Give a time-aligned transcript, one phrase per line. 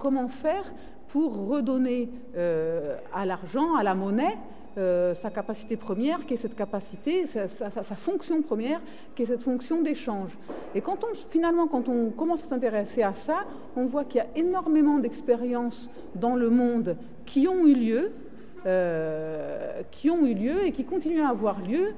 [0.00, 0.64] comment faire
[1.08, 4.38] pour redonner euh, à l'argent, à la monnaie,
[4.78, 8.80] euh, sa capacité première, qui est cette capacité, sa, fonction première,
[9.14, 10.38] qui est cette fonction d'échange.
[10.74, 13.44] Et quand on, finalement, quand on commence à s'intéresser à ça,
[13.76, 18.12] on voit qu'il y a énormément d'expériences dans le monde qui ont eu lieu,
[18.66, 21.94] euh, qui ont eu lieu et qui continuent à avoir lieu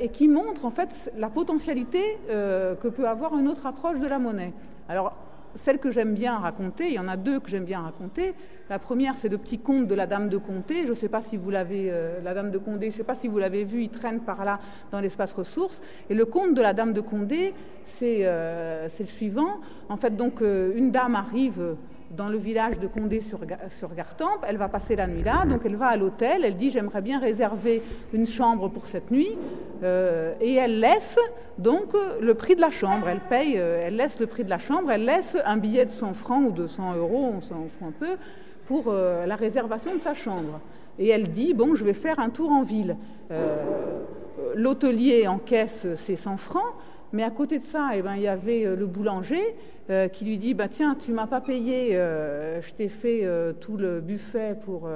[0.00, 4.18] et qui montrent en fait la potentialité que peut avoir une autre approche de la
[4.18, 4.52] monnaie.
[4.88, 5.14] Alors,
[5.54, 8.34] celle que j'aime bien raconter, il y en a deux que j'aime bien raconter.
[8.70, 10.82] La première, c'est le petit conte de la Dame de Condé.
[10.84, 13.14] Je ne sais pas si vous l'avez, euh, la Dame de Condé, je sais pas
[13.14, 14.60] si vous l'avez vu, il traîne par là
[14.90, 15.80] dans l'espace ressources.
[16.08, 17.54] Et le conte de la Dame de Condé,
[17.84, 19.60] c'est, euh, le suivant.
[19.88, 21.76] En fait, donc, euh, une dame arrive
[22.16, 23.40] dans le village de Condé sur,
[23.78, 24.44] sur Gartempe.
[24.46, 26.44] Elle va passer la nuit là, donc elle va à l'hôtel.
[26.44, 29.36] Elle dit J'aimerais bien réserver une chambre pour cette nuit.
[29.82, 31.18] Euh, et elle laisse
[31.58, 33.08] donc le prix de la chambre.
[33.08, 34.90] Elle paye, euh, elle laisse le prix de la chambre.
[34.90, 37.92] Elle laisse un billet de 100 francs ou de 100 euros, on s'en fout un
[37.92, 38.16] peu,
[38.66, 40.60] pour euh, la réservation de sa chambre.
[40.98, 42.96] Et elle dit Bon, je vais faire un tour en ville.
[44.54, 46.74] L'hôtelier encaisse ses 100 francs.
[47.14, 49.54] Mais à côté de ça, eh ben, il y avait le boulanger
[49.90, 53.52] euh, qui lui dit bah, Tiens, tu m'as pas payé, euh, je t'ai fait euh,
[53.52, 54.88] tout le buffet pour,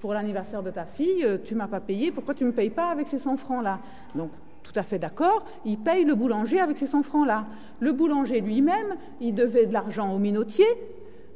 [0.00, 2.90] pour l'anniversaire de ta fille, tu m'as pas payé, pourquoi tu ne me payes pas
[2.90, 3.78] avec ces 100 francs-là?
[4.14, 4.30] Donc,
[4.64, 7.46] tout à fait d'accord, il paye le boulanger avec ces 100 francs-là.
[7.78, 10.66] Le boulanger lui-même, il devait de l'argent au minotier,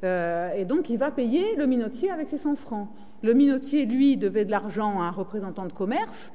[0.02, 2.88] et donc il va payer le minotier avec ses 100 francs.
[3.22, 6.32] Le minotier, lui, devait de l'argent à un représentant de commerce,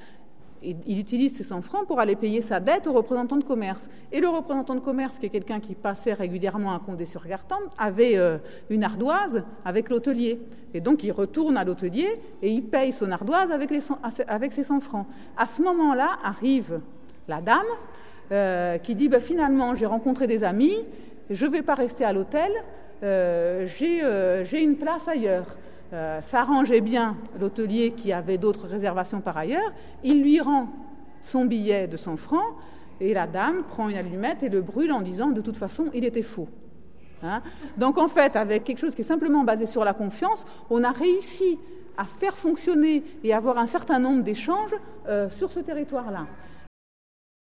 [0.87, 3.89] il utilise ces 100 francs pour aller payer sa dette au représentant de commerce.
[4.11, 8.37] Et le représentant de commerce, qui est quelqu'un qui passait régulièrement à Condé-sur-Gartempe, avait euh,
[8.69, 10.39] une ardoise avec l'hôtelier.
[10.73, 13.71] Et donc il retourne à l'hôtelier et il paye son ardoise avec,
[14.51, 15.07] ses 100 francs.
[15.37, 16.79] À ce moment-là arrive
[17.27, 17.63] la dame
[18.31, 20.75] euh, qui dit bah, finalement j'ai rencontré des amis,
[21.29, 22.51] je ne vais pas rester à l'hôtel,
[23.03, 25.45] euh, j'ai une place ailleurs.
[25.93, 29.71] Euh, s'arrangeait bien l'hôtelier qui avait d'autres réservations par ailleurs,
[30.03, 30.67] il lui rend
[31.21, 32.55] son billet de 100 francs
[32.99, 36.03] et la dame prend une allumette et le brûle en disant de toute façon il
[36.03, 36.49] était faux.
[37.21, 37.43] Hein.
[37.77, 40.91] Donc en fait, avec quelque chose qui est simplement basé sur la confiance, on a
[40.91, 41.59] réussi
[41.97, 44.75] à faire fonctionner et avoir un certain nombre d'échanges
[45.07, 46.25] euh, sur ce territoire-là.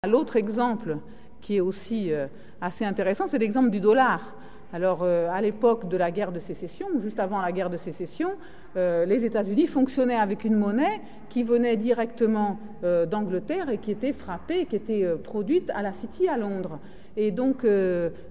[0.04, 0.98] L'autre exemple
[1.40, 2.26] qui est aussi euh,
[2.60, 4.34] assez intéressant, c'est l'exemple du dollar.
[4.72, 8.30] Alors, euh, à l'époque de la guerre de sécession, juste avant la guerre de sécession,
[8.76, 14.12] euh, les États-Unis fonctionnaient avec une monnaie qui venait directement euh, d'Angleterre et qui était
[14.12, 16.80] frappée, qui était produite à la City à Londres.
[17.16, 17.66] Et donc,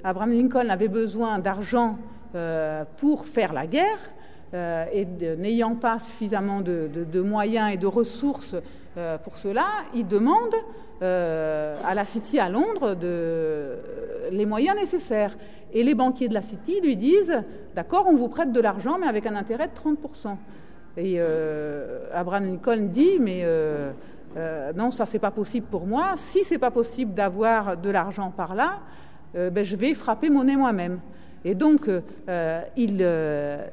[0.04, 1.98] Abraham Lincoln avait besoin d'argent
[2.98, 3.98] pour faire la guerre,
[4.94, 5.06] et
[5.38, 8.56] n'ayant pas suffisamment de, moyens et de ressources
[9.24, 10.56] pour cela, il demande
[11.02, 12.96] à la City à Londres
[14.32, 15.36] les moyens nécessaires.
[15.74, 17.44] Et les banquiers de la City lui disent
[17.76, 20.38] D'accord, on vous prête de l'argent, mais avec un intérêt de 30%.
[20.98, 23.92] Et euh, Abraham Lincoln dit Mais euh,
[24.38, 26.14] euh, non, ça, c'est pas possible pour moi.
[26.16, 28.80] Si c'est pas possible d'avoir de l'argent par là,
[29.34, 31.02] ben, je vais frapper monnaie moi-même.
[31.46, 31.90] Et donc,
[32.76, 33.08] il,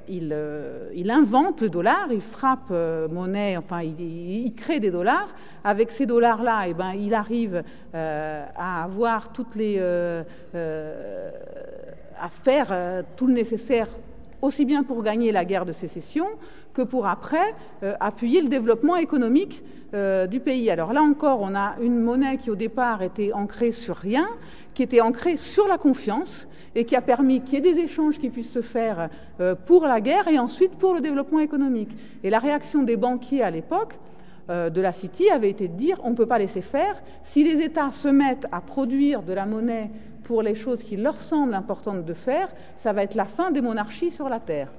[0.08, 2.70] il, invente le dollar, il frappe
[3.10, 5.34] monnaie, enfin, il, crée des dollars.
[5.64, 9.80] Avec ces dollars-là, eh ben, il arrive à avoir toutes les
[12.22, 13.88] à faire euh, tout le nécessaire
[14.42, 16.26] aussi bien pour gagner la guerre de sécession
[16.74, 19.64] que pour après euh, appuyer le développement économique
[19.94, 20.68] euh, du pays.
[20.70, 24.26] Alors là encore, on a une monnaie qui au départ était ancrée sur rien,
[24.74, 28.18] qui était ancrée sur la confiance et qui a permis qu'il y ait des échanges
[28.18, 29.10] qui puissent se faire
[29.66, 31.90] pour la guerre et ensuite pour le développement économique.
[32.24, 33.98] Et la réaction des banquiers à l'époque,
[34.48, 37.02] de la City avait été de dire on ne peut pas laisser faire.
[37.22, 39.90] Si les États se mettent à produire de la monnaie
[40.32, 42.48] pour les choses qui leur semblent importantes de faire,
[42.78, 44.72] ça va être la fin des monarchies sur la Terre.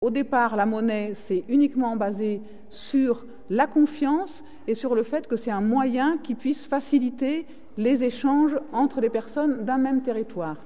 [0.00, 5.34] Au départ, la monnaie, c'est uniquement basé sur la confiance et sur le fait que
[5.34, 7.44] c'est un moyen qui puisse faciliter
[7.76, 10.58] les échanges entre les personnes d'un même territoire.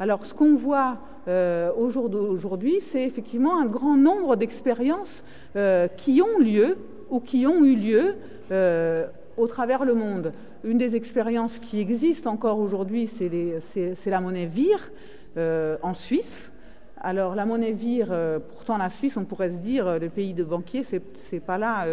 [0.00, 0.96] Alors, ce qu'on voit
[1.28, 5.24] euh, au jour d'aujourd'hui, c'est effectivement un grand nombre d'expériences
[5.56, 6.78] euh, qui ont lieu
[7.10, 8.14] ou qui ont eu lieu
[8.50, 10.32] euh, au travers le monde.
[10.64, 14.90] Une des expériences qui existent encore aujourd'hui, c'est la monnaie VIR
[15.36, 16.52] euh, en Suisse.
[17.00, 20.34] Alors la monnaie VIR, euh, pourtant la Suisse, on pourrait se dire, euh, le pays
[20.34, 21.86] de banquiers, c'est pas là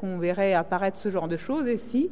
[0.00, 2.10] qu'on verrait apparaître ce genre de choses, et si.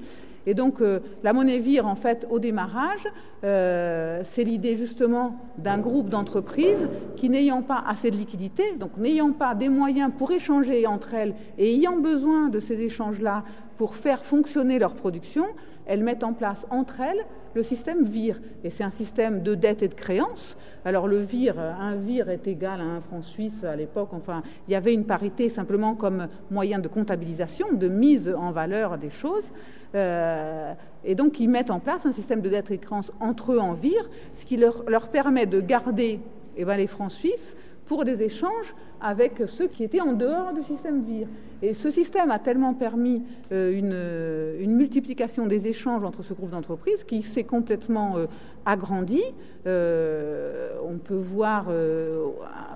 [0.48, 0.80] Et donc
[1.22, 3.06] la monnaie VIR, en fait, au démarrage,
[3.42, 9.54] c'est l'idée justement d'un groupe d'entreprises qui, n'ayant pas assez de liquidités, donc n'ayant pas
[9.54, 13.44] des moyens pour échanger entre elles et ayant besoin de ces échanges-là
[13.76, 15.44] pour faire fonctionner leur production,
[15.84, 18.40] elles mettent en place entre elles le système VIR.
[18.64, 20.56] Et c'est un système de dette et de créance.
[20.84, 24.10] Alors le VIR, un VIR est égal à un franc suisse à l'époque.
[24.12, 28.98] Enfin, il y avait une parité simplement comme moyen de comptabilisation, de mise en valeur
[28.98, 29.52] des choses.
[29.94, 30.74] Euh,
[31.04, 32.86] et donc ils mettent en place un système de dette et de
[33.20, 36.20] entre eux en VIR, ce qui leur, leur permet de garder
[36.56, 37.56] eh ben, les francs suisses
[37.86, 41.26] pour des échanges avec ceux qui étaient en dehors du système VIR.
[41.60, 46.50] Et ce système a tellement permis euh, une, une, multiplication des échanges entre ce groupe
[46.50, 48.26] d'entreprises qui s'est complètement euh,
[48.68, 49.22] agrandi.
[49.66, 52.28] Euh, on peut voir euh,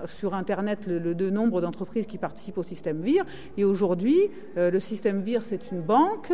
[0.05, 3.23] sur Internet le, nombre d'entreprises qui participent au système VIR.
[3.57, 4.17] Et aujourd'hui,
[4.57, 6.31] euh, le système VIR, c'est une banque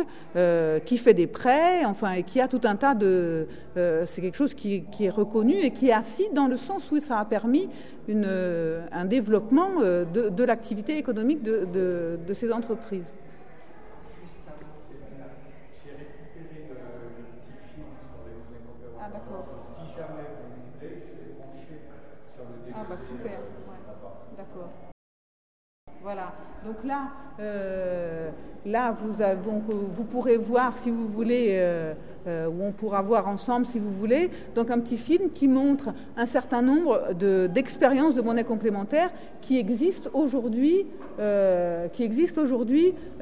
[0.84, 3.46] qui fait des prêts, enfin, et qui a tout un tas de...
[3.74, 7.18] c'est quelque chose qui, est reconnu et qui est assis dans le sens où ça
[7.18, 7.68] a permis
[8.08, 11.66] un développement de, de l'activité économique de,
[12.26, 13.12] de, ces entreprises.
[18.98, 19.08] Ah
[22.72, 23.38] Ah bah super,
[24.36, 24.70] d'accord.
[26.02, 26.32] Voilà,
[26.64, 27.10] donc là,
[27.40, 28.30] euh,
[28.64, 31.92] là vous, avez, donc, vous pourrez voir si vous voulez, euh,
[32.26, 35.90] euh, ou on pourra voir ensemble si vous voulez, donc un petit film qui montre
[36.16, 37.14] un certain nombre
[37.48, 40.86] d'expériences de, de, monnaie complémentaire qui existent aujourd'hui,
[41.18, 41.88] euh,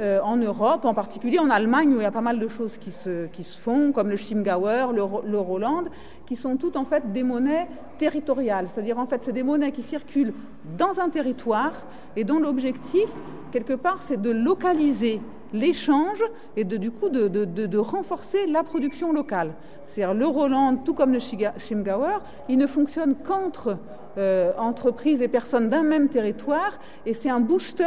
[0.01, 2.79] euh, en Europe, en particulier en Allemagne où il y a pas mal de choses
[2.79, 3.29] qui se,
[3.59, 5.85] font, comme le Chiemgauer, le, le Roland,
[6.27, 7.69] qui sont toutes en fait des monnaies
[7.99, 10.35] territoriales, c'est-à-dire en fait c'est des monnaies qui circulent
[10.77, 11.73] dans un territoire
[12.17, 13.09] et dont l'objectif
[13.51, 15.21] quelque part c'est de localiser
[15.53, 16.23] l'échange
[16.57, 19.53] et de, du coup de, renforcer la production locale.
[19.87, 22.19] C'est-à-dire le Roland, tout comme le Chiemgauer,
[22.49, 23.79] il ne fonctionne qu'entre
[24.19, 27.85] euh, entreprises et personnes d'un même territoire et c'est un booster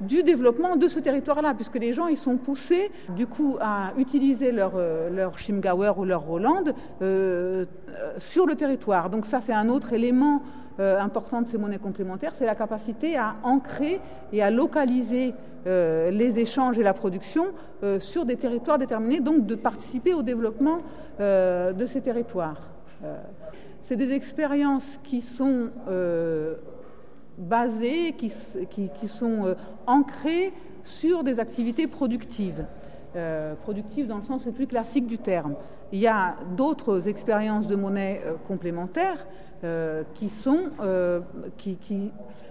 [0.00, 4.52] du développement de ce territoire-là, puisque les gens ils sont poussés du coup à utiliser
[4.52, 6.64] leur, euh, leur Chiemgauer ou leur Roland
[7.02, 7.64] euh,
[8.18, 9.10] sur le territoire.
[9.10, 10.42] Donc ça c'est un autre élément
[10.80, 14.00] euh, important de ces monnaies complémentaires, c'est la capacité à ancrer
[14.32, 15.34] et à localiser
[15.66, 17.46] euh, les échanges et la production
[17.82, 20.78] euh, sur des territoires déterminés, donc de participer au développement
[21.20, 22.70] euh, de ces territoires.
[23.80, 25.70] C'est des expériences qui sont
[27.38, 29.54] basées, qui, sont
[29.86, 30.52] ancrées
[30.82, 32.64] sur des activités productives.
[33.62, 35.54] productives dans le sens le plus classique du terme.
[35.92, 39.28] Il y a d'autres expériences de monnaie complémentaires
[40.14, 40.70] qui sont
[41.56, 42.10] qui,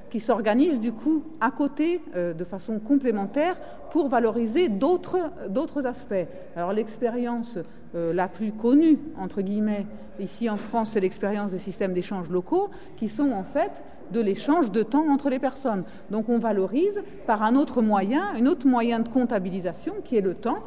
[0.10, 3.56] qui s'organisent du coup à côté euh, de façon complémentaire
[3.92, 6.28] pour valoriser d'autres aspects.
[6.56, 7.58] Alors l'expérience
[7.96, 9.86] euh, la plus connue entre guillemets
[10.20, 14.72] ici en France, c'est l'expérience des systèmes d'échange locaux qui sont en fait de l'échange
[14.72, 15.84] de temps entre les personnes.
[16.10, 20.34] Donc on valorise par un autre moyen, un autre moyen de comptabilisation qui est le
[20.34, 20.60] temps.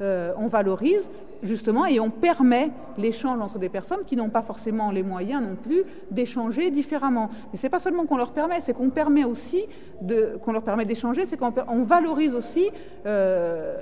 [0.00, 1.10] Euh, on valorise
[1.42, 5.56] justement et on permet l'échange entre des personnes qui n'ont pas forcément les moyens non
[5.56, 7.30] plus d'échanger différemment.
[7.52, 9.64] Mais c'est pas seulement qu'on leur permet, c'est qu'on permet aussi
[10.44, 12.68] qu'on leur permet d'échanger, c'est qu'on on valorise aussi
[13.06, 13.76] euh,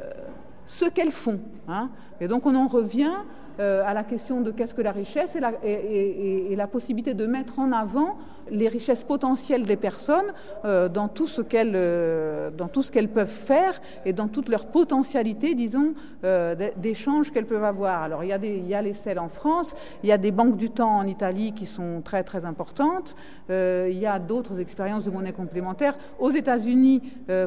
[0.64, 1.40] ce qu'elles font.
[1.68, 1.90] Hein.
[2.20, 3.12] Et donc on en revient
[3.58, 7.72] euh, à la question de qu'est-ce que la richesse et la, possibilité de mettre en
[7.72, 8.16] avant
[8.50, 10.32] les richesses potentielles des personnes
[10.64, 12.50] euh, dans tout ce qu'elles euh,
[12.92, 15.94] qu'elles peuvent faire et dans toute leur potentialité disons
[16.24, 18.02] euh, d'échanges qu'elles peuvent avoir.
[18.02, 20.96] Alors il y a les selles en France il y a des banques du temps
[20.98, 23.16] en Italie qui sont très très importantes
[23.48, 25.96] il y a d'autres expériences de monnaie complémentaire.
[26.18, 27.02] Aux États-Unis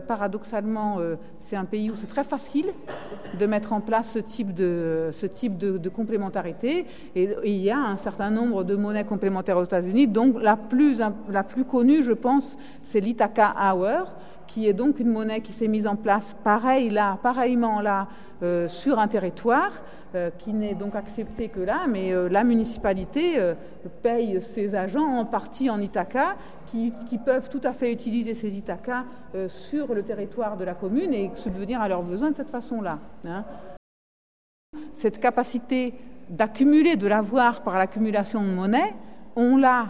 [0.08, 0.98] paradoxalement
[1.39, 2.68] c'est un pays où c'est très facile
[3.38, 7.77] de mettre en place ce type de ce type de complémentarité et, il y a
[7.77, 12.13] un certain nombre de monnaies complémentaires aux États-Unis donc la plus la plus connue, je
[12.13, 14.13] pense, c'est l'Ithaca Hour,
[14.48, 18.08] qui est donc une monnaie qui s'est mise en place pareil là, pareillement là,
[18.44, 19.72] euh, sur un territoire,
[20.15, 23.24] euh, qui n'est donc accepté que là, mais euh, la municipalité
[24.01, 26.36] paye ses agents en partie en Ithaca,
[26.72, 31.13] qui, peuvent tout à fait utiliser ces Ithaca euh, sur le territoire de la commune
[31.13, 33.00] et subvenir à leurs besoins de cette façon-là.
[33.25, 33.44] Hein.
[34.94, 35.94] Cette capacité
[36.30, 38.94] d'accumuler de l'avoir par l'accumulation de monnaie,
[39.36, 39.88] on l'a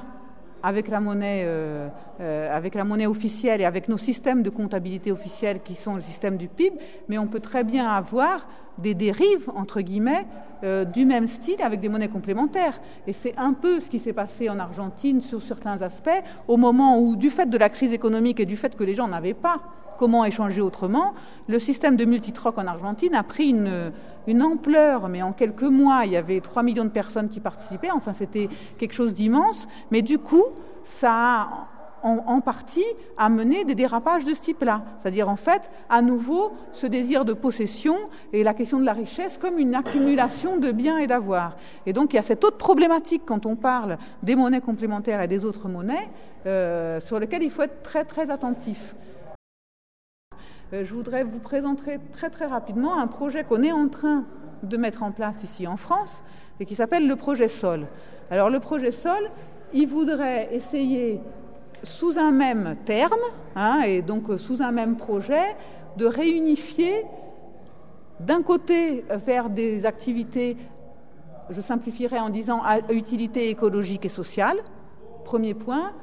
[0.63, 1.87] avec la monnaie euh,
[2.21, 6.01] euh, avec la monnaie officielle et avec nos systèmes de comptabilité officielle qui sont le
[6.01, 8.47] système du PIB, mais on peut très bien avoir
[8.77, 10.25] des dérives entre guillemets
[10.65, 12.81] euh, du même style avec des monnaies complémentaires.
[13.07, 16.09] Et c'est un peu ce qui s'est passé en Argentine sur certains aspects,
[16.49, 19.07] au moment où, du fait de la crise économique et du fait que les gens
[19.07, 19.61] n'avaient pas
[19.97, 21.13] comment échanger autrement,
[21.47, 23.93] le système de multitroc en Argentine a pris une,
[24.27, 27.91] une ampleur, mais en quelques mois, il y avait 3 millions de personnes qui participaient,
[27.91, 30.43] enfin c'était quelque chose d'immense, mais du coup,
[30.83, 31.67] ça a
[32.03, 32.85] en, partie
[33.17, 34.83] amener des dérapages de ce type-là.
[34.97, 37.95] C'est-à-dire, en fait, à nouveau, ce désir de possession
[38.33, 41.55] et la question de la richesse comme une accumulation de biens et d'avoirs.
[41.85, 45.27] Et donc, il y a cette autre problématique quand on parle des monnaies complémentaires et
[45.27, 46.09] des autres monnaies,
[46.45, 48.95] euh, sur lesquelles il faut être très, très attentif.
[50.73, 54.23] Euh, je voudrais vous présenter très, très rapidement un projet qu'on est en train
[54.63, 56.23] de mettre en place ici en France
[56.59, 57.87] et qui s'appelle le projet SOL.
[58.29, 59.29] Alors, le projet SOL,
[59.73, 61.21] il voudrait essayer
[61.83, 63.19] sous un même terme,
[63.55, 65.55] hein, et donc sous un même projet,
[65.97, 67.05] de réunifier
[68.19, 70.57] d'un côté vers des activités,
[71.49, 74.57] je simplifierai en disant utilité écologique et sociale,
[75.23, 75.93] premier point.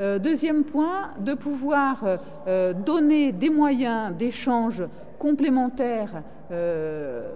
[0.00, 2.04] Euh, deuxième point, de pouvoir
[2.46, 4.84] euh, donner des moyens d'échange
[5.18, 7.28] complémentaires euh,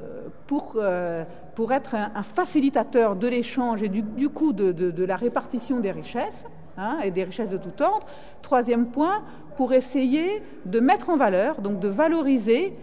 [0.47, 0.79] pour,
[1.55, 6.45] pour être un, facilitateur de l'échange et du, coup de la répartition des richesses.
[6.79, 8.07] Hein, et des richesses de tout ordre.
[8.41, 9.23] Troisième point,
[9.57, 12.75] pour essayer de mettre en valeur, donc de valoriser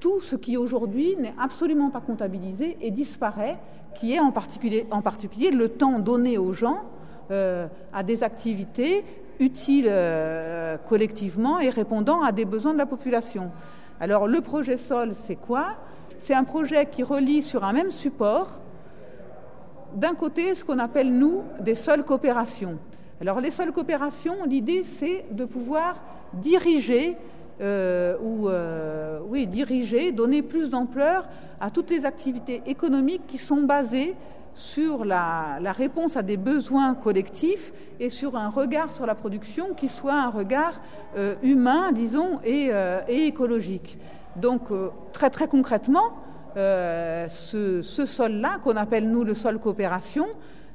[0.00, 3.56] tout ce qui aujourd'hui n'est absolument pas comptabilisé et disparaît,
[3.94, 6.82] qui est en particulier, le temps donné aux gens
[7.30, 9.02] euh, à des activités
[9.40, 13.50] utiles euh, collectivement et répondant à des besoins de la population.
[13.98, 15.76] Alors le projet SOL, c'est quoi?
[16.18, 18.60] C'est un projet qui relie sur un même support,
[19.94, 22.78] d'un côté, ce qu'on appelle, nous, des sols coopérations.
[23.20, 25.96] Alors les seules coopérations, l'idée c'est de pouvoir
[26.34, 27.16] diriger
[27.60, 31.28] euh, ou euh, diriger, donner plus d'ampleur
[31.60, 34.14] à toutes les activités économiques qui sont basées
[34.54, 39.88] sur la, réponse à des besoins collectifs et sur un regard sur la production qui
[39.88, 40.80] soit un regard
[41.16, 42.70] euh, humain, disons, et,
[43.08, 43.98] écologique.
[44.36, 44.68] Donc
[45.12, 46.12] très très concrètement,
[46.54, 50.26] ce, ce sol-là, qu'on appelle nous le sol coopération,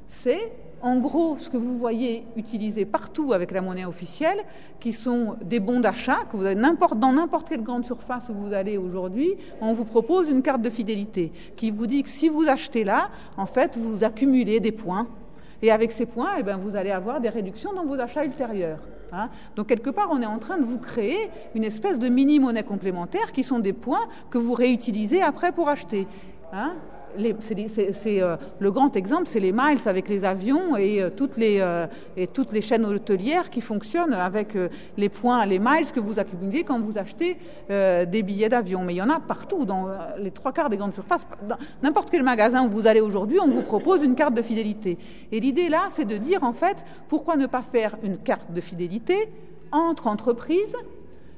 [0.06, 0.52] c'est
[0.84, 4.36] en gros ce que vous voyez utilisé partout avec la monnaie officielle,
[4.80, 8.52] qui sont des bons d'achat, que vous avez dans n'importe quelle grande surface où vous
[8.52, 12.46] allez aujourd'hui, on vous propose une carte de fidélité qui vous dit que si vous
[12.48, 15.08] achetez là, en fait, vous accumulez des points.
[15.62, 18.80] Et avec ces points, eh bien, vous allez avoir des réductions dans vos achats ultérieurs.
[19.10, 19.30] Hein.
[19.56, 23.32] Donc quelque part, on est en train de vous créer une espèce de mini-monnaie complémentaire
[23.32, 26.06] qui sont des points que vous réutilisez après pour acheter.
[26.52, 26.74] Hein
[27.40, 31.58] c'est euh, le grand exemple, c'est les miles avec les avions et, euh, toutes, les,
[31.60, 34.56] euh, et toutes les chaînes hôtelières qui fonctionnent avec
[34.96, 37.36] les points, les miles que vous accumulez quand vous achetez
[37.68, 38.82] des billets d'avion.
[38.84, 41.26] Mais il y en a partout, dans les trois quarts des grandes surfaces.
[41.82, 44.98] N'importe quel magasin où vous allez aujourd'hui, on vous propose une carte de fidélité.
[45.32, 48.60] Et l'idée là, c'est de dire en fait, pourquoi ne pas faire une carte de
[48.60, 49.28] fidélité
[49.72, 50.76] entre entreprises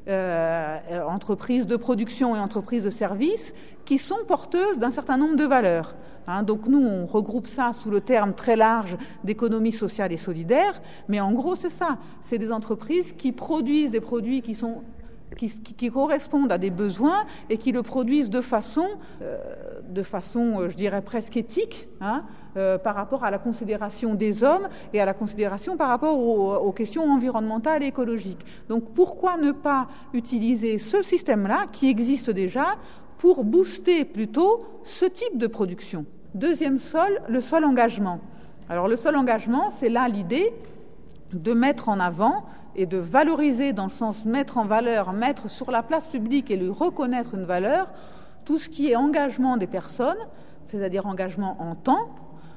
[0.09, 5.45] euh, entreprises de production et entreprises de services qui sont porteuses d'un certain nombre de
[5.45, 5.97] valeurs.
[6.29, 6.43] Hein.
[6.43, 11.21] donc nous, on regroupe ça sous le terme très large d'économie sociale et solidaire, mais
[11.21, 11.99] en gros, c'est ça.
[12.21, 17.83] C'est des entreprises qui produisent des produits qui correspondent à des besoins et qui le
[17.83, 18.87] produisent de façon,
[19.23, 19.39] euh,
[19.88, 22.25] de façon euh, je dirais presque éthique, hein,
[22.57, 26.73] euh, par rapport à la considération des hommes et à la considération par rapport aux,
[26.73, 28.45] questions environnementales et écologiques.
[28.69, 32.76] Donc pourquoi ne pas utiliser ce système-là qui existe déjà
[33.19, 36.07] pour booster plutôt ce type de production?
[36.35, 38.21] Deuxième sol, le sol engagement.
[38.69, 40.52] Alors le sol engagement, c'est là l'idée
[41.33, 45.71] de mettre en avant et de valoriser dans le sens mettre en valeur, mettre sur
[45.71, 47.93] la place publique et lui reconnaître une valeur,
[48.47, 50.17] tout ce qui est engagement des personnes,
[50.65, 52.09] c'est-à-dire engagement en temps,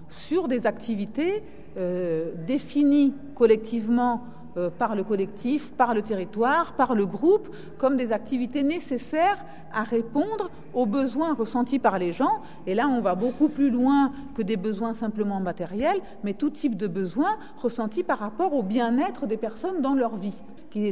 [0.08, 1.44] sur des activités
[1.78, 4.24] euh, définies collectivement
[4.58, 9.44] euh, par le collectif, par le territoire, par le groupe, comme des activités nécessaires
[9.74, 12.42] à répondre aux besoins ressentis par les gens.
[12.66, 16.78] Et là, on va beaucoup plus loin que des besoins simplement matériels, mais tout type
[16.78, 20.42] de besoins ressentis par rapport au bien-être des personnes dans leur vie.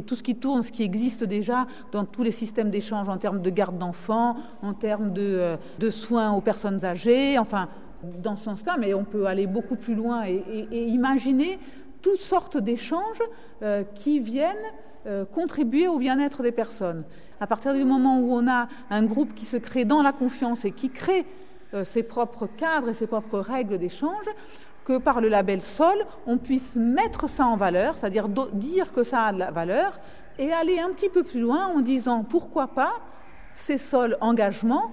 [0.06, 3.40] Tout ce qui tourne, ce qui existe déjà dans tous les systèmes d'échange en termes
[3.40, 7.68] de garde d'enfants, en termes de, euh, soins aux personnes âgées, enfin,
[8.02, 11.58] dans ce sens-là, mais on peut aller beaucoup plus loin et imaginer
[12.02, 13.22] toutes sortes d'échanges
[13.62, 14.56] euh, qui viennent
[15.06, 17.04] euh, contribuer au bien-être des personnes.
[17.40, 20.64] À partir du moment où on a un groupe qui se crée dans la confiance
[20.64, 21.24] et qui crée
[21.84, 24.24] ses propres cadres et ses propres règles d'échange,
[24.88, 29.24] que par le label Sol, on puisse mettre ça en valeur, c'est-à-dire dire que ça
[29.24, 30.00] a de la valeur,
[30.38, 32.94] et aller un petit peu plus loin en disant pourquoi pas
[33.52, 34.90] ces sols engagements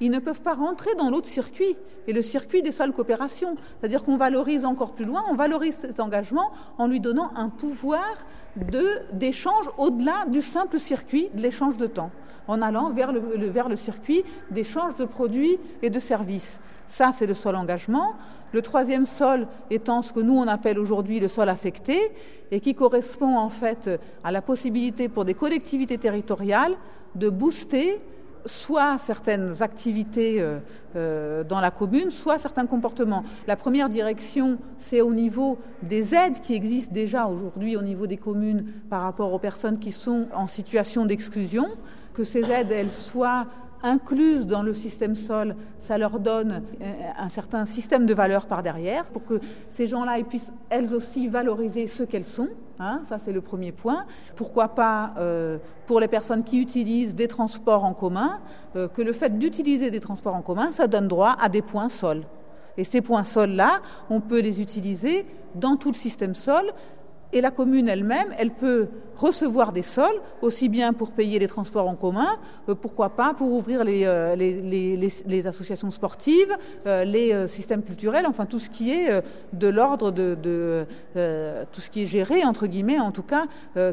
[0.00, 1.76] ils ne peuvent pas rentrer dans l'autre circuit,
[2.06, 3.56] et le circuit des seules coopérations.
[3.80, 8.04] C'est-à-dire qu'on valorise encore plus loin, on valorise cet engagement en lui donnant un pouvoir
[9.12, 12.10] d'échange au-delà du simple circuit de l'échange de temps,
[12.46, 16.60] en allant vers le, vers le circuit d'échange de produits et de services.
[16.86, 18.14] Ça, c'est le seul engagement.
[18.52, 21.98] Le troisième sol étant ce que nous on appelle aujourd'hui le sol affecté
[22.50, 23.90] et qui correspond en fait
[24.24, 26.74] à la possibilité pour des collectivités territoriales
[27.14, 28.00] de booster
[28.46, 30.58] soit certaines activités euh,
[30.96, 33.24] euh, dans la commune, soit certains comportements.
[33.46, 38.16] La première direction, c'est au niveau des aides qui existent déjà aujourd'hui au niveau des
[38.16, 41.68] communes par rapport aux personnes qui sont en situation d'exclusion,
[42.14, 43.46] que ces aides, elles soient
[43.82, 48.62] incluses dans le système sol, ça leur donne euh, un certain système de valeurs par
[48.62, 52.48] derrière pour que ces gens-là puissent elles aussi valoriser ce qu'elles sont.
[52.80, 54.04] Hein, ça, c'est le premier point.
[54.36, 58.38] Pourquoi pas euh, pour les personnes qui utilisent des transports en commun,
[58.76, 61.88] euh, que le fait d'utiliser des transports en commun, ça donne droit à des points
[61.88, 62.22] sol.
[62.76, 66.72] Et ces points sol-là, on peut les utiliser dans tout le système sol
[67.32, 71.88] et la commune elle-même, elle peut recevoir des sols, aussi bien pour payer les transports
[71.88, 76.56] en commun, euh, pourquoi pas pour ouvrir les, euh, associations sportives,
[76.86, 80.86] euh, les systèmes culturels, enfin tout ce qui est de l'ordre de,
[81.72, 83.46] tout ce qui est géré, entre guillemets, en tout cas,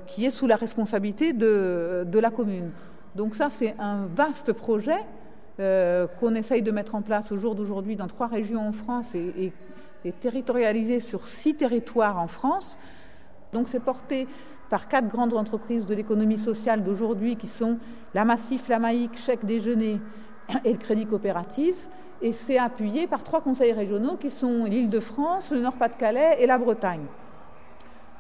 [0.05, 2.71] qui est sous la responsabilité de, la commune.
[3.15, 4.99] Donc ça, c'est un vaste projet
[5.57, 9.51] qu'on essaye de mettre en place au jour d'aujourd'hui dans trois régions en France et
[10.19, 12.77] territorialisé sur six territoires en France.
[13.55, 14.27] Donc c'est porté
[14.69, 17.77] par quatre grandes entreprises de l'économie sociale d'aujourd'hui qui sont
[18.13, 20.01] la Massif, la Maïc, Chèque Déjeuner
[20.65, 21.75] et le Crédit Coopératif.
[22.21, 27.05] Et c'est appuyé par trois conseils régionaux qui sont l'Île-de-France, le Nord-Pas-de-Calais et la Bretagne.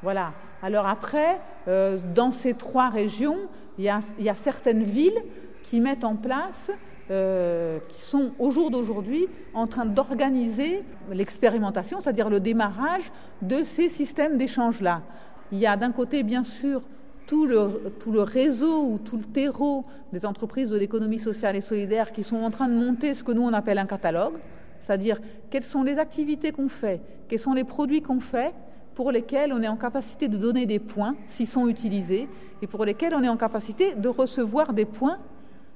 [0.01, 0.31] Voilà.
[0.63, 3.39] Alors après, euh, dans ces trois régions,
[3.77, 5.21] il y, a, certaines villes
[5.63, 6.71] qui mettent en place,
[7.11, 13.11] euh, qui sont au jour d'aujourd'hui en train d'organiser l'expérimentation, c'est-à-dire le démarrage
[13.43, 15.03] de ces systèmes d'échange-là.
[15.51, 16.81] Il y a d'un côté, bien sûr,
[17.27, 19.83] tout le, tout le, réseau ou tout le terreau
[20.13, 23.31] des entreprises de l'économie sociale et solidaire qui sont en train de monter ce que
[23.31, 24.33] nous on appelle un catalogue,
[24.79, 25.19] c'est-à-dire
[25.51, 28.53] quelles sont les activités qu'on fait, quels sont les produits qu'on fait
[28.95, 32.27] pour lesquels on est en capacité de donner des points s'ils sont utilisés
[32.63, 35.19] et pour lesquels on est en capacité de recevoir des points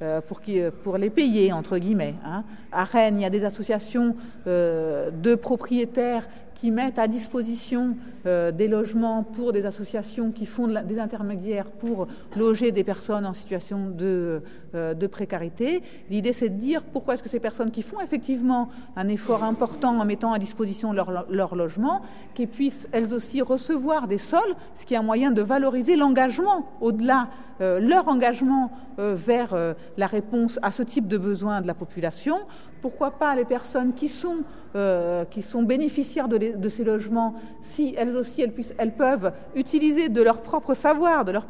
[0.01, 0.41] euh, pour,
[0.83, 2.15] pour, les payer, entre guillemets.
[2.25, 2.43] Hein.
[2.71, 4.15] À Rennes, il y a des associations
[4.47, 6.27] euh, de propriétaires
[6.59, 12.07] qui mettent à disposition euh, des logements pour des associations qui font des intermédiaires pour
[12.35, 14.41] loger des personnes en situation de,
[14.75, 15.81] euh, de précarité.
[16.09, 19.97] L'idée, c'est de dire pourquoi est-ce que ces personnes qui font effectivement un effort important
[19.97, 22.01] en mettant à disposition leur, logement,
[22.33, 26.67] qui puissent elles aussi recevoir des sols, ce qui est un moyen de valoriser l'engagement
[26.81, 27.29] au-delà,
[27.61, 29.55] euh, leur engagement vers
[29.95, 32.39] la réponse à ce type de besoin de la population.
[32.81, 34.37] Pourquoi pas les personnes qui sont,
[34.73, 38.41] sont bénéficiaires de, ces logements, si elles aussi
[38.77, 41.45] elles, peuvent utiliser de leur propre savoir, de leur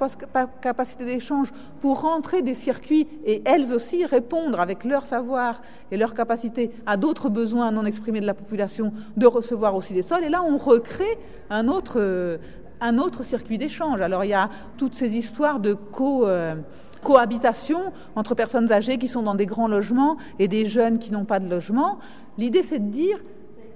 [0.61, 5.61] capacité d'échange pour rentrer des circuits et elles aussi répondre avec leur savoir
[5.91, 10.01] et leur capacité à d'autres besoins non exprimés de la population de recevoir aussi des
[10.01, 10.23] sols.
[10.23, 11.17] Et là, on recrée
[11.49, 12.39] un autre,
[12.81, 14.01] autre circuit d'échange.
[14.01, 16.27] Alors il y a toutes ces histoires de co...
[16.27, 16.55] Euh,
[17.03, 21.25] cohabitation entre personnes âgées qui sont dans des grands logements et des jeunes qui n'ont
[21.25, 21.99] pas de logement.
[22.38, 23.19] L'idée, c'est de dire,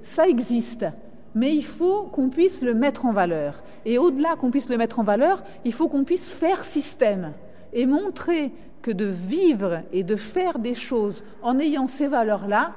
[0.01, 0.85] ça existe
[1.35, 3.63] mais il faut qu'on puisse le mettre en valeur.
[3.85, 7.33] Et au-delà qu'on puisse le mettre en valeur, il faut qu'on puisse faire système
[7.73, 12.73] et montrer que de vivre et de faire des choses en ayant ces valeurs-là,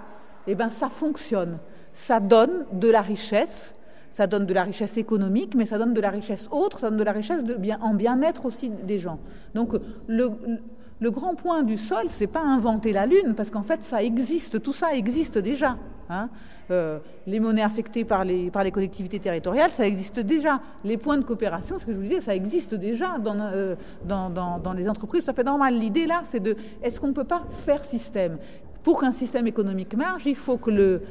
[0.47, 1.59] eh ben ça fonctionne.
[1.93, 3.75] Ça donne de la richesse,
[4.11, 6.99] ça donne de la richesse économique, mais ça donne de la richesse autre, ça donne
[6.99, 7.43] de la richesse
[7.81, 9.19] en bien-être aussi des gens.
[9.55, 9.75] Donc
[10.07, 10.31] le,
[11.11, 14.73] grand point du sol, c'est pas inventer la lune, parce qu'en fait, ça existe, tout
[14.73, 15.77] ça existe déjà.
[16.09, 16.29] Hein.
[16.71, 20.61] Euh, les monnaies affectées par les, collectivités territoriales, ça existe déjà.
[20.85, 23.75] Les points de coopération, ce que je vous disais, ça existe déjà dans, euh,
[24.77, 25.75] les entreprises, ça fait normal.
[25.75, 28.39] L'idée là, c'est de, est-ce qu'on ne peut pas faire système?
[28.83, 31.03] Pour qu'un système économique marche, il faut que le,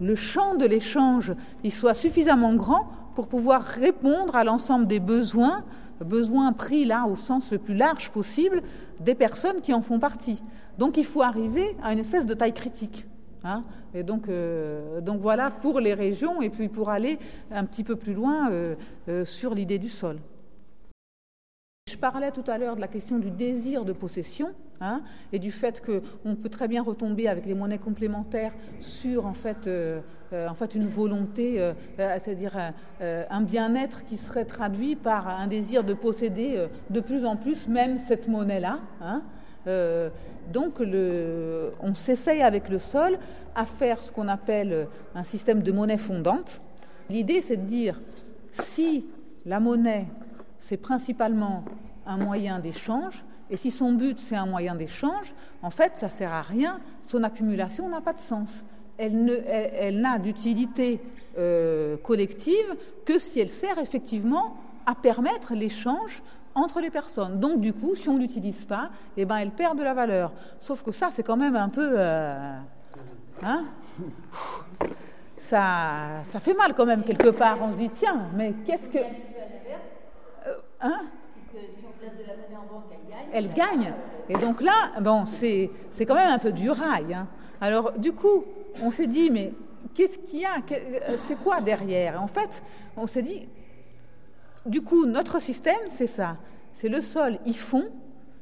[0.00, 1.34] le champ de l'échange
[1.68, 5.64] soit suffisamment grand pour pouvoir répondre à l'ensemble des besoins
[6.04, 8.62] besoin pris là au sens le plus large possible
[9.00, 10.42] des personnes qui en font partie.
[10.78, 13.06] Donc il faut arriver à une espèce de taille critique.
[13.44, 13.62] Hein.
[13.94, 17.20] et donc, euh, donc voilà pour les régions et puis pour aller
[17.52, 18.74] un petit peu plus loin euh,
[19.08, 20.18] euh, sur l'idée du sol.
[21.98, 25.50] Je parlais tout à l'heure de la question du désir de possession hein, et du
[25.50, 29.98] fait qu'on peut très bien retomber avec les monnaies complémentaires sur en fait, euh,
[30.32, 31.72] euh, en fait une volonté, euh,
[32.20, 32.56] c'est-à-dire
[33.00, 37.98] un bien-être qui serait traduit par un désir de posséder de plus en plus même
[37.98, 38.78] cette monnaie-là.
[39.02, 39.22] Hein.
[40.52, 43.18] donc le, on s'essaye avec le sol
[43.56, 46.62] à faire ce qu'on appelle un système de monnaie fondante.
[47.10, 48.00] L'idée c'est de dire
[48.52, 49.04] si
[49.44, 50.06] la monnaie
[50.58, 51.64] c'est principalement
[52.08, 53.24] un moyen d'échange.
[53.50, 56.80] Et si son but, c'est un moyen d'échange, en fait, ça ne sert à rien.
[57.02, 58.48] Son accumulation n'a pas de sens.
[58.98, 61.00] elle, n'a d'utilité
[61.38, 66.22] euh, collective que si elle sert effectivement à permettre l'échange
[66.54, 67.38] entre les personnes.
[67.38, 70.32] Donc du coup, si on ne l'utilise pas, eh ben, elle perd de la valeur.
[70.58, 71.92] Sauf que ça, c'est quand même un peu...
[71.94, 72.58] Euh,
[73.42, 73.64] hein?
[75.36, 77.58] Ça, ça fait mal quand même quelque part.
[77.62, 78.98] On se dit, tiens, mais qu'est-ce que...
[78.98, 81.02] Euh, hein?
[83.32, 83.92] Elle gagne.
[84.28, 87.14] Et donc là, bon, c'est quand même un peu du rail.
[87.14, 87.26] Hein.
[87.60, 88.44] Alors, du coup,
[88.82, 89.52] on s'est dit, mais
[89.94, 90.56] qu'est-ce qu'il y a?
[91.16, 92.22] C'est quoi derrière?
[92.22, 92.62] En fait,
[92.96, 93.48] on s'est dit,
[94.66, 96.36] du coup, notre système, c'est ça.
[96.72, 97.86] C'est le sol, ils font,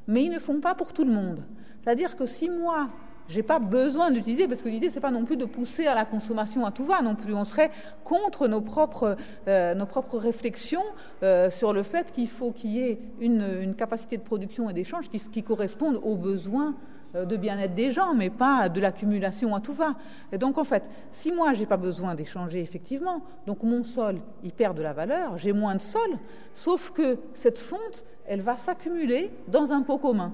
[0.09, 1.42] mais ils ne font pas pour tout le monde.
[1.83, 2.88] C'est-à-dire que si moi,
[3.28, 6.04] j'ai pas besoin d'utiliser parce que l'idée c'est pas non plus de pousser à la
[6.04, 7.34] consommation à tout va non plus.
[7.34, 7.70] On serait
[8.04, 9.16] contre nos propres
[9.48, 10.84] euh, nos propres réflexions
[11.22, 15.08] euh, sur le fait qu'il faut qu'il y ait une, capacité de production et d'échange
[15.08, 16.74] qui, corresponde aux besoins
[17.14, 19.94] euh, de bien-être des gens, mais pas de l'accumulation à tout va.
[20.32, 24.52] Et donc en fait, si moi j'ai pas besoin d'échanger effectivement, donc mon sol il
[24.52, 26.18] perd de la valeur, j'ai moins de sol,
[26.54, 30.32] sauf que cette fonte elle va s'accumuler dans un pot commun.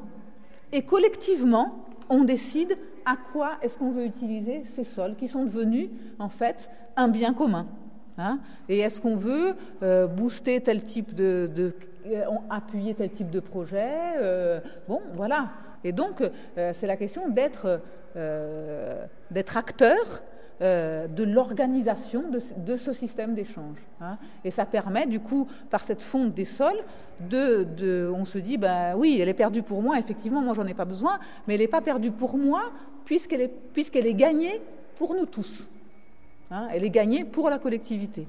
[0.73, 5.89] Et collectivement, on décide à quoi est-ce qu'on veut utiliser ces sols qui sont devenus
[6.19, 7.67] en fait un bien commun.
[8.19, 8.41] Hein.
[8.69, 11.73] et est-ce qu'on veut euh, booster tel type de,
[12.07, 15.49] euh, appuyer tel type de projet euh, Bon, voilà.
[15.83, 16.23] Et donc
[16.55, 17.81] c'est la question d'être
[19.31, 20.23] d'être acteur
[20.61, 23.79] euh, de l'organisation de, ce système d'échange.
[24.01, 24.19] Hein.
[24.45, 26.83] Et ça permet, du coup, par cette fonte des sols,
[27.21, 30.75] de, on se dit, ben oui, elle est perdue pour moi, effectivement, moi j'en ai
[30.75, 32.73] pas besoin, mais elle n'est pas perdue pour moi
[33.05, 34.61] puisqu'elle est, est gagnée
[34.97, 35.69] pour nous tous.
[36.51, 36.69] Hein.
[36.73, 38.27] Elle est gagnée pour la collectivité.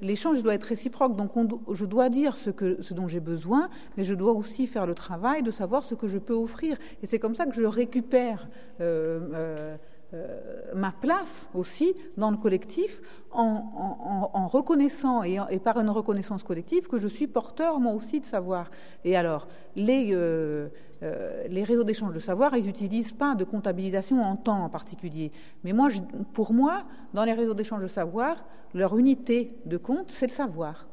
[0.00, 1.16] L'échange doit être réciproque.
[1.16, 1.32] Donc
[1.72, 4.94] je dois dire ce, que, ce dont j'ai besoin, mais je dois aussi faire le
[4.94, 6.76] travail de savoir ce que je peux offrir.
[7.02, 8.48] Et c'est comme ça que je récupère
[8.80, 9.76] euh,
[10.14, 16.96] euh, ma place aussi dans le collectif en, reconnaissant et, par une reconnaissance collective que
[16.96, 18.70] je suis porteur moi aussi de savoir.
[19.04, 20.68] Et alors, les, euh,
[21.02, 25.30] euh, les réseaux d'échange de savoir, ils n'utilisent pas de comptabilisation en temps en particulier.
[25.62, 25.90] Mais moi,
[26.32, 28.42] pour moi, dans les réseaux d'échange de savoir,
[28.72, 30.86] leur unité de compte, c'est le savoir.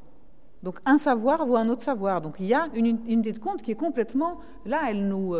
[0.62, 2.20] Donc un savoir vaut un autre savoir.
[2.20, 5.36] Donc il y a une unité de compte qui est complètement, là, elle nous,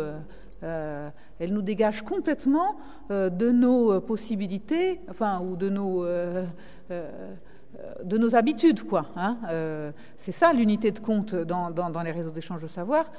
[0.62, 2.76] euh, elle nous dégage complètement
[3.10, 6.04] euh, de nos euh, possibilités, enfin, ou de nos,
[8.04, 9.04] de nos habitudes, quoi.
[9.16, 9.36] Hein.
[10.16, 13.10] c'est ça l'unité de compte dans, dans, les réseaux d'échange de savoir,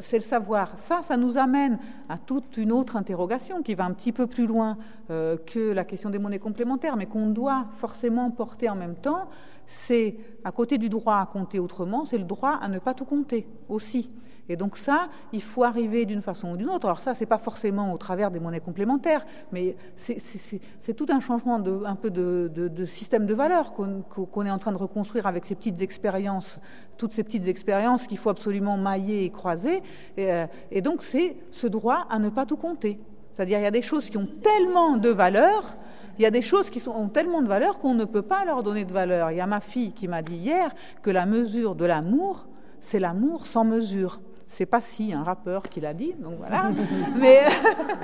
[0.00, 0.78] c'est le savoir.
[0.78, 1.78] Ça, ça nous amène
[2.08, 4.76] à toute une autre interrogation qui va un petit peu plus loin
[5.08, 9.28] que la question des monnaies complémentaires, mais qu'on doit forcément porter en même temps.
[9.72, 13.04] C'est à côté du droit à compter autrement, c'est le droit à ne pas tout
[13.04, 14.10] compter aussi.
[14.48, 16.86] Et donc ça, il faut arriver d'une façon ou d'une autre.
[16.86, 21.60] Alors ça, c'est pas forcément au travers des monnaies complémentaires, mais c'est tout un changement
[21.60, 25.54] de, un peu de, système de valeurs qu'on est en train de reconstruire avec ces
[25.54, 26.58] petites expériences,
[26.96, 29.84] toutes ces petites expériences qu'il faut absolument mailler et croiser.
[30.16, 32.98] Et, euh, et donc c'est ce droit à ne pas tout compter.
[33.32, 35.76] C'est-à-dire il y a des choses qui ont tellement de valeur
[36.20, 38.62] il y a des choses qui ont tellement de valeur qu'on ne peut pas leur
[38.62, 39.30] donner de valeur.
[39.30, 40.70] Il y a ma fille qui m'a dit hier
[41.02, 42.46] que la mesure de l'amour,
[42.78, 44.20] c'est l'amour sans mesure.
[44.46, 46.72] C'est pas si un rappeur qui l'a dit, donc voilà.
[47.18, 47.46] Mais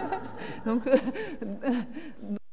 [0.65, 0.97] donc, euh,